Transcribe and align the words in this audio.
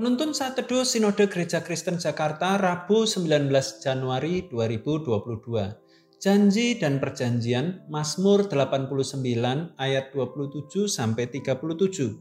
Penuntun 0.00 0.32
saat 0.32 0.56
teduh 0.56 0.80
Sinode 0.80 1.28
Gereja 1.28 1.60
Kristen 1.60 2.00
Jakarta 2.00 2.56
Rabu 2.56 3.04
19 3.04 3.52
Januari 3.84 4.48
2022. 4.48 5.20
Janji 6.16 6.80
dan 6.80 6.96
perjanjian 7.04 7.84
Mazmur 7.92 8.48
89 8.48 9.20
ayat 9.76 10.08
27 10.16 10.88
sampai 10.88 11.28
37. 11.28 12.16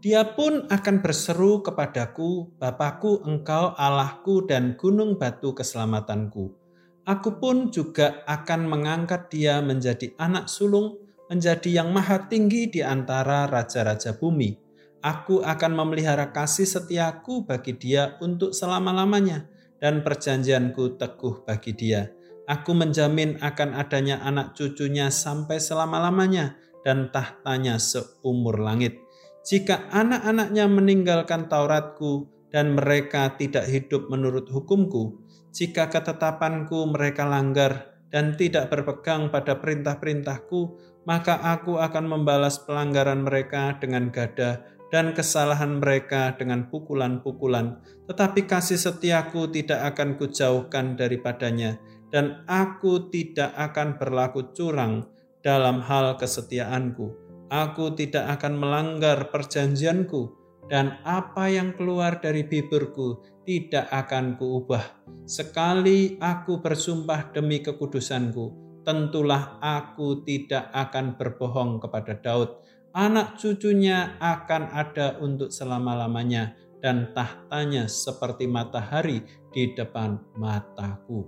Dia 0.00 0.32
pun 0.32 0.64
akan 0.64 0.96
berseru 1.04 1.60
kepadaku, 1.60 2.48
Bapakku 2.56 3.20
engkau 3.28 3.76
Allahku 3.76 4.48
dan 4.48 4.72
gunung 4.80 5.20
batu 5.20 5.52
keselamatanku. 5.52 6.56
Aku 7.04 7.36
pun 7.36 7.68
juga 7.68 8.24
akan 8.24 8.64
mengangkat 8.64 9.28
dia 9.28 9.60
menjadi 9.60 10.08
anak 10.16 10.48
sulung, 10.48 10.96
menjadi 11.28 11.84
yang 11.84 11.92
maha 11.92 12.32
tinggi 12.32 12.72
di 12.72 12.80
antara 12.80 13.44
raja-raja 13.44 14.16
bumi 14.16 14.63
Aku 15.04 15.44
akan 15.44 15.76
memelihara 15.76 16.32
kasih 16.32 16.64
setiaku 16.64 17.44
bagi 17.44 17.76
dia 17.76 18.16
untuk 18.24 18.56
selama-lamanya 18.56 19.44
dan 19.76 20.00
perjanjianku 20.00 20.96
teguh 20.96 21.44
bagi 21.44 21.76
dia. 21.76 22.08
Aku 22.48 22.72
menjamin 22.72 23.36
akan 23.44 23.76
adanya 23.76 24.24
anak 24.24 24.56
cucunya 24.56 25.12
sampai 25.12 25.60
selama-lamanya 25.60 26.56
dan 26.88 27.12
tahtanya 27.12 27.76
seumur 27.76 28.56
langit. 28.56 28.96
Jika 29.44 29.92
anak-anaknya 29.92 30.64
meninggalkan 30.72 31.52
Tauratku 31.52 32.32
dan 32.48 32.72
mereka 32.72 33.36
tidak 33.36 33.68
hidup 33.68 34.08
menurut 34.08 34.48
hukumku, 34.48 35.20
jika 35.52 35.92
ketetapanku 35.92 36.88
mereka 36.88 37.28
langgar 37.28 37.92
dan 38.08 38.40
tidak 38.40 38.72
berpegang 38.72 39.28
pada 39.28 39.60
perintah-perintahku, 39.60 40.80
maka 41.04 41.44
aku 41.44 41.76
akan 41.76 42.08
membalas 42.08 42.56
pelanggaran 42.64 43.20
mereka 43.20 43.76
dengan 43.76 44.08
gada 44.08 44.73
dan 44.94 45.10
kesalahan 45.10 45.82
mereka 45.82 46.38
dengan 46.38 46.70
pukulan-pukulan, 46.70 47.82
tetapi 48.06 48.46
kasih 48.46 48.78
setiaku 48.78 49.50
tidak 49.50 49.90
akan 49.90 50.14
kujauhkan 50.14 50.94
daripadanya, 50.94 51.82
dan 52.14 52.46
aku 52.46 53.10
tidak 53.10 53.50
akan 53.58 53.98
berlaku 53.98 54.54
curang 54.54 55.02
dalam 55.42 55.82
hal 55.82 56.14
kesetiaanku. 56.14 57.10
Aku 57.50 57.98
tidak 57.98 58.38
akan 58.38 58.54
melanggar 58.54 59.34
perjanjianku, 59.34 60.30
dan 60.70 61.02
apa 61.02 61.50
yang 61.50 61.74
keluar 61.74 62.22
dari 62.22 62.46
bibirku 62.46 63.18
tidak 63.42 63.90
akan 63.90 64.38
kuubah. 64.38 65.02
Sekali 65.26 66.22
aku 66.22 66.62
bersumpah 66.62 67.34
demi 67.34 67.58
kekudusanku, 67.66 68.78
tentulah 68.86 69.58
aku 69.58 70.22
tidak 70.22 70.70
akan 70.70 71.18
berbohong 71.18 71.82
kepada 71.82 72.14
Daud 72.14 72.62
anak 72.94 73.42
cucunya 73.42 74.14
akan 74.22 74.70
ada 74.70 75.18
untuk 75.18 75.50
selama-lamanya 75.50 76.54
dan 76.78 77.10
tahtanya 77.10 77.90
seperti 77.90 78.46
matahari 78.46 79.26
di 79.50 79.74
depan 79.74 80.22
mataku. 80.38 81.26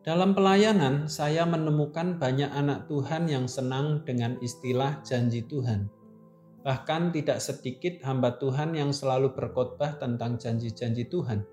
Dalam 0.00 0.32
pelayanan, 0.32 1.12
saya 1.12 1.44
menemukan 1.44 2.16
banyak 2.16 2.48
anak 2.48 2.88
Tuhan 2.88 3.28
yang 3.28 3.44
senang 3.44 4.06
dengan 4.08 4.40
istilah 4.40 5.04
janji 5.04 5.44
Tuhan. 5.44 5.92
Bahkan 6.64 7.12
tidak 7.12 7.42
sedikit 7.42 8.00
hamba 8.06 8.40
Tuhan 8.40 8.72
yang 8.72 8.96
selalu 8.96 9.36
berkhotbah 9.36 10.00
tentang 10.00 10.40
janji-janji 10.40 11.10
Tuhan. 11.10 11.44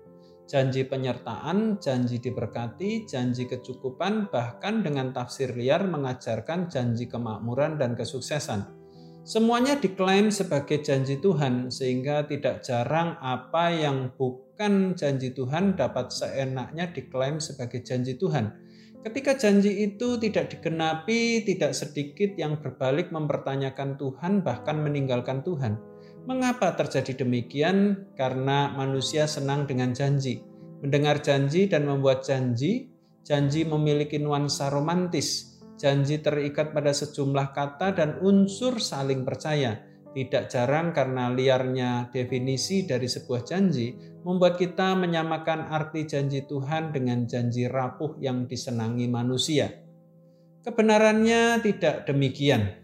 Janji 0.48 0.86
penyertaan, 0.86 1.82
janji 1.82 2.22
diberkati, 2.22 3.04
janji 3.10 3.50
kecukupan, 3.50 4.30
bahkan 4.30 4.80
dengan 4.86 5.10
tafsir 5.10 5.50
liar 5.52 5.84
mengajarkan 5.90 6.70
janji 6.70 7.10
kemakmuran 7.10 7.74
dan 7.74 7.98
kesuksesan 7.98 8.83
Semuanya 9.24 9.80
diklaim 9.80 10.28
sebagai 10.28 10.84
janji 10.84 11.16
Tuhan, 11.16 11.72
sehingga 11.72 12.28
tidak 12.28 12.60
jarang 12.60 13.16
apa 13.24 13.72
yang 13.72 14.12
bukan 14.20 14.92
janji 14.92 15.32
Tuhan 15.32 15.80
dapat 15.80 16.12
seenaknya 16.12 16.92
diklaim 16.92 17.40
sebagai 17.40 17.80
janji 17.80 18.20
Tuhan. 18.20 18.52
Ketika 19.00 19.32
janji 19.40 19.80
itu 19.80 20.20
tidak 20.20 20.52
digenapi, 20.52 21.40
tidak 21.40 21.72
sedikit 21.72 22.36
yang 22.36 22.60
berbalik 22.60 23.08
mempertanyakan 23.16 23.96
Tuhan, 23.96 24.44
bahkan 24.44 24.84
meninggalkan 24.84 25.40
Tuhan. 25.40 25.80
Mengapa 26.28 26.76
terjadi 26.76 27.24
demikian? 27.24 28.04
Karena 28.20 28.76
manusia 28.76 29.24
senang 29.24 29.64
dengan 29.64 29.96
janji, 29.96 30.44
mendengar 30.84 31.24
janji 31.24 31.64
dan 31.64 31.88
membuat 31.88 32.28
janji. 32.28 32.92
Janji 33.24 33.64
memiliki 33.64 34.20
nuansa 34.20 34.68
romantis, 34.68 35.53
Janji 35.74 36.22
terikat 36.22 36.70
pada 36.70 36.94
sejumlah 36.94 37.50
kata 37.50 37.98
dan 37.98 38.10
unsur 38.22 38.78
saling 38.78 39.26
percaya. 39.26 39.82
Tidak 40.14 40.46
jarang 40.46 40.94
karena 40.94 41.26
liarnya 41.34 42.14
definisi 42.14 42.86
dari 42.86 43.10
sebuah 43.10 43.42
janji 43.42 43.90
membuat 44.22 44.54
kita 44.54 44.94
menyamakan 44.94 45.66
arti 45.66 46.06
janji 46.06 46.46
Tuhan 46.46 46.94
dengan 46.94 47.26
janji 47.26 47.66
rapuh 47.66 48.22
yang 48.22 48.46
disenangi 48.46 49.10
manusia. 49.10 49.74
Kebenarannya 50.62 51.60
tidak 51.66 52.06
demikian. 52.06 52.80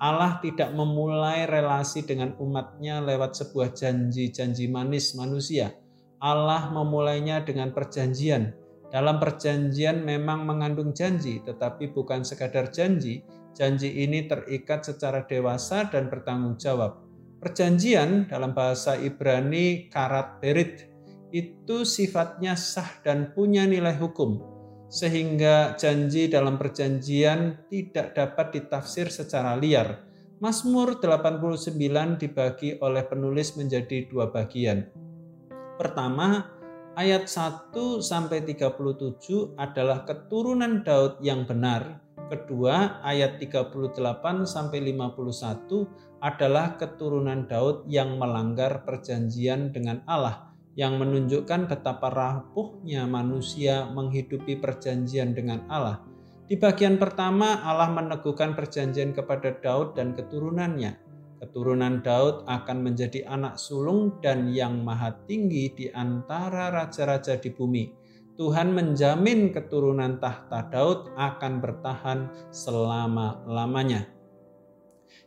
Allah 0.00 0.40
tidak 0.40 0.72
memulai 0.72 1.44
relasi 1.44 2.06
dengan 2.06 2.32
umatnya 2.40 3.04
lewat 3.04 3.36
sebuah 3.36 3.76
janji-janji 3.76 4.70
manis 4.72 5.12
manusia. 5.12 5.76
Allah 6.16 6.72
memulainya 6.72 7.44
dengan 7.44 7.76
perjanjian, 7.76 8.56
dalam 8.90 9.22
perjanjian 9.22 10.02
memang 10.02 10.42
mengandung 10.42 10.90
janji, 10.90 11.38
tetapi 11.46 11.94
bukan 11.94 12.26
sekadar 12.26 12.74
janji. 12.74 13.22
Janji 13.54 14.02
ini 14.02 14.26
terikat 14.26 14.86
secara 14.86 15.26
dewasa 15.26 15.86
dan 15.90 16.10
bertanggung 16.10 16.58
jawab. 16.58 17.02
Perjanjian 17.38 18.26
dalam 18.26 18.52
bahasa 18.52 18.98
Ibrani 18.98 19.88
karat 19.88 20.42
berit 20.42 20.90
itu 21.30 21.86
sifatnya 21.86 22.58
sah 22.58 23.00
dan 23.06 23.30
punya 23.30 23.64
nilai 23.64 23.94
hukum, 23.94 24.42
sehingga 24.90 25.78
janji 25.78 26.26
dalam 26.26 26.58
perjanjian 26.58 27.70
tidak 27.70 28.18
dapat 28.18 28.58
ditafsir 28.58 29.06
secara 29.08 29.54
liar. 29.54 30.02
Mazmur 30.42 30.98
89 30.98 31.78
dibagi 32.18 32.74
oleh 32.80 33.04
penulis 33.06 33.54
menjadi 33.54 34.08
dua 34.10 34.32
bagian. 34.32 34.88
Pertama, 35.76 36.59
ayat 37.00 37.32
1 37.32 37.72
sampai 38.04 38.44
37 38.44 39.56
adalah 39.56 40.04
keturunan 40.04 40.84
Daud 40.84 41.16
yang 41.24 41.48
benar. 41.48 42.04
Kedua, 42.28 43.00
ayat 43.00 43.40
38 43.40 44.44
sampai 44.44 44.84
51 44.92 46.20
adalah 46.20 46.76
keturunan 46.76 47.48
Daud 47.48 47.88
yang 47.88 48.20
melanggar 48.20 48.84
perjanjian 48.84 49.72
dengan 49.72 50.04
Allah 50.04 50.52
yang 50.76 51.00
menunjukkan 51.00 51.72
betapa 51.72 52.12
rapuhnya 52.12 53.08
manusia 53.08 53.88
menghidupi 53.90 54.60
perjanjian 54.60 55.32
dengan 55.32 55.64
Allah. 55.72 56.04
Di 56.46 56.60
bagian 56.60 57.00
pertama, 57.00 57.64
Allah 57.64 57.88
meneguhkan 57.90 58.52
perjanjian 58.52 59.16
kepada 59.16 59.56
Daud 59.56 59.96
dan 59.96 60.12
keturunannya 60.12 61.09
keturunan 61.40 62.04
Daud 62.04 62.44
akan 62.44 62.84
menjadi 62.84 63.24
anak 63.24 63.56
sulung 63.56 64.20
dan 64.20 64.52
yang 64.52 64.84
maha 64.84 65.16
tinggi 65.24 65.72
di 65.72 65.86
antara 65.88 66.68
raja-raja 66.68 67.40
di 67.40 67.48
bumi. 67.48 67.96
Tuhan 68.36 68.72
menjamin 68.72 69.52
keturunan 69.52 70.20
tahta 70.20 70.68
Daud 70.68 71.12
akan 71.16 71.52
bertahan 71.60 72.28
selama-lamanya. 72.52 74.08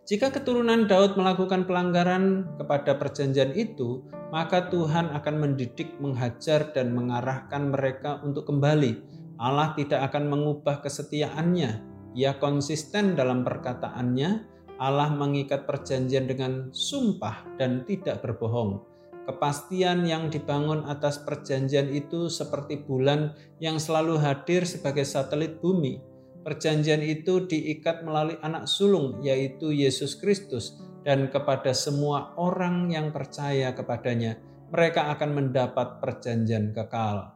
Jika 0.04 0.34
keturunan 0.36 0.86
Daud 0.90 1.16
melakukan 1.16 1.64
pelanggaran 1.64 2.58
kepada 2.60 2.98
perjanjian 3.00 3.56
itu, 3.56 4.04
maka 4.34 4.68
Tuhan 4.68 5.14
akan 5.14 5.36
mendidik, 5.38 5.96
menghajar, 6.02 6.74
dan 6.74 6.92
mengarahkan 6.92 7.70
mereka 7.70 8.20
untuk 8.26 8.50
kembali. 8.50 9.00
Allah 9.40 9.72
tidak 9.78 10.12
akan 10.12 10.28
mengubah 10.28 10.82
kesetiaannya. 10.84 11.72
Ia 12.18 12.38
konsisten 12.38 13.16
dalam 13.16 13.46
perkataannya, 13.46 14.53
Allah 14.82 15.14
mengikat 15.14 15.70
perjanjian 15.70 16.26
dengan 16.26 16.74
sumpah 16.74 17.46
dan 17.62 17.86
tidak 17.86 18.26
berbohong. 18.26 18.82
Kepastian 19.24 20.04
yang 20.04 20.28
dibangun 20.28 20.84
atas 20.84 21.24
perjanjian 21.24 21.88
itu 21.96 22.28
seperti 22.28 22.84
bulan 22.84 23.32
yang 23.64 23.80
selalu 23.80 24.20
hadir 24.20 24.68
sebagai 24.68 25.08
satelit 25.08 25.64
bumi. 25.64 26.04
Perjanjian 26.44 27.00
itu 27.00 27.48
diikat 27.48 28.04
melalui 28.04 28.36
anak 28.44 28.68
sulung, 28.68 29.24
yaitu 29.24 29.72
Yesus 29.72 30.20
Kristus, 30.20 30.76
dan 31.08 31.32
kepada 31.32 31.72
semua 31.72 32.36
orang 32.36 32.92
yang 32.92 33.16
percaya 33.16 33.72
kepadanya, 33.72 34.36
mereka 34.76 35.08
akan 35.16 35.40
mendapat 35.40 36.04
perjanjian 36.04 36.76
kekal. 36.76 37.32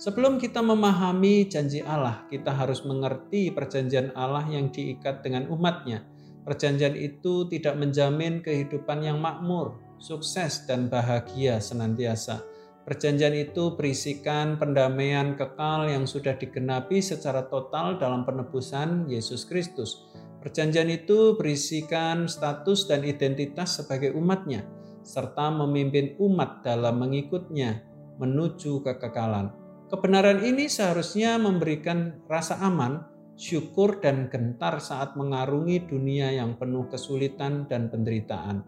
Sebelum 0.00 0.40
kita 0.40 0.64
memahami 0.64 1.52
janji 1.52 1.84
Allah, 1.84 2.24
kita 2.32 2.48
harus 2.52 2.80
mengerti 2.84 3.52
perjanjian 3.52 4.16
Allah 4.16 4.44
yang 4.48 4.72
diikat 4.72 5.20
dengan 5.20 5.52
umatnya 5.52 6.15
Perjanjian 6.46 6.94
itu 6.94 7.50
tidak 7.50 7.74
menjamin 7.74 8.38
kehidupan 8.38 9.02
yang 9.02 9.18
makmur, 9.18 9.82
sukses, 9.98 10.62
dan 10.70 10.86
bahagia 10.86 11.58
senantiasa. 11.58 12.46
Perjanjian 12.86 13.34
itu 13.34 13.74
berisikan 13.74 14.54
pendamaian 14.54 15.34
kekal 15.34 15.90
yang 15.90 16.06
sudah 16.06 16.38
digenapi 16.38 17.02
secara 17.02 17.50
total 17.50 17.98
dalam 17.98 18.22
penebusan 18.22 19.10
Yesus 19.10 19.42
Kristus. 19.42 20.06
Perjanjian 20.38 20.86
itu 20.86 21.34
berisikan 21.34 22.30
status 22.30 22.86
dan 22.86 23.02
identitas 23.02 23.82
sebagai 23.82 24.14
umatnya. 24.14 24.62
serta 25.06 25.54
memimpin 25.54 26.18
umat 26.18 26.66
dalam 26.66 26.98
mengikutnya 26.98 27.78
menuju 28.18 28.82
kekekalan. 28.82 29.54
Kebenaran 29.86 30.42
ini 30.42 30.66
seharusnya 30.66 31.38
memberikan 31.38 32.26
rasa 32.26 32.58
aman, 32.58 33.06
syukur, 33.36 34.00
dan 34.00 34.32
gentar 34.32 34.80
saat 34.80 35.14
mengarungi 35.14 35.84
dunia 35.84 36.32
yang 36.32 36.56
penuh 36.56 36.88
kesulitan 36.88 37.68
dan 37.68 37.92
penderitaan. 37.92 38.64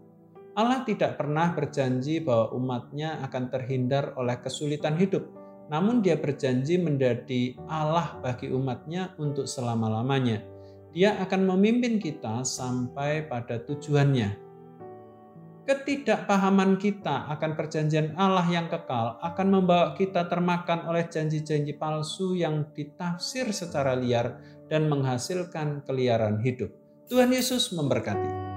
Allah 0.54 0.84
tidak 0.84 1.16
pernah 1.16 1.56
berjanji 1.56 2.20
bahwa 2.20 2.52
umatnya 2.54 3.24
akan 3.24 3.48
terhindar 3.48 4.12
oleh 4.20 4.36
kesulitan 4.38 4.94
hidup, 5.00 5.24
namun 5.72 6.04
dia 6.04 6.20
berjanji 6.20 6.76
menjadi 6.76 7.56
Allah 7.66 8.20
bagi 8.20 8.52
umatnya 8.52 9.16
untuk 9.16 9.48
selama-lamanya. 9.48 10.44
Dia 10.92 11.16
akan 11.20 11.48
memimpin 11.48 12.00
kita 12.00 12.44
sampai 12.44 13.28
pada 13.28 13.60
tujuannya 13.60 14.48
ketidakpahaman 15.68 16.80
kita 16.80 17.28
akan 17.28 17.52
perjanjian 17.52 18.16
Allah 18.16 18.48
yang 18.48 18.72
kekal 18.72 19.20
akan 19.20 19.46
membawa 19.52 19.92
kita 19.92 20.24
termakan 20.24 20.88
oleh 20.88 21.04
janji-janji 21.04 21.76
palsu 21.76 22.32
yang 22.32 22.72
ditafsir 22.72 23.52
secara 23.52 23.92
liar 23.92 24.40
dan 24.68 24.86
menghasilkan 24.88 25.84
keliaran 25.84 26.40
hidup. 26.44 26.70
Tuhan 27.08 27.32
Yesus 27.32 27.72
memberkati. 27.72 28.47